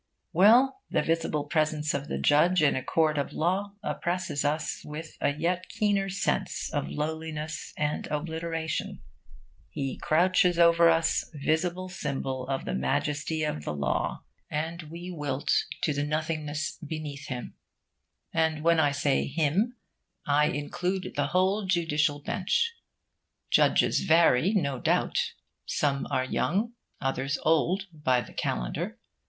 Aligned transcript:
Well, 0.33 0.81
the 0.89 1.03
visible 1.03 1.43
presence 1.43 1.93
of 1.93 2.07
the 2.07 2.17
judge 2.17 2.63
in 2.63 2.75
a 2.75 2.81
court 2.81 3.19
of 3.19 3.33
law 3.33 3.73
oppresses 3.83 4.43
us 4.43 4.81
with 4.83 5.15
a 5.21 5.29
yet 5.31 5.69
keener 5.69 6.09
sense 6.09 6.73
of 6.73 6.89
lowliness 6.89 7.71
and 7.77 8.07
obliteration. 8.07 9.03
He 9.69 9.97
crouches 9.99 10.57
over 10.57 10.89
us, 10.89 11.29
visible 11.35 11.87
symbol 11.87 12.47
of 12.47 12.65
the 12.65 12.73
majesty 12.73 13.43
of 13.43 13.63
the 13.63 13.75
law, 13.75 14.23
and 14.49 14.81
we 14.89 15.11
wilt 15.11 15.53
to 15.83 16.03
nothingness 16.03 16.79
beneath 16.83 17.27
him. 17.27 17.53
And 18.33 18.63
when 18.63 18.79
I 18.79 18.93
say 18.93 19.27
'him' 19.27 19.75
I 20.25 20.47
include 20.47 21.13
the 21.15 21.27
whole 21.27 21.67
judicial 21.67 22.23
bench. 22.23 22.73
Judges 23.51 23.99
vary, 23.99 24.51
no 24.55 24.79
doubt. 24.79 25.33
Some 25.67 26.07
are 26.09 26.25
young, 26.25 26.73
others 26.99 27.37
old, 27.43 27.85
by 27.93 28.21
the 28.21 28.33
calendar. 28.33 28.97